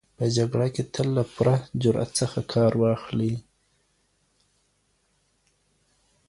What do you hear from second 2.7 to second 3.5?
واخلئ.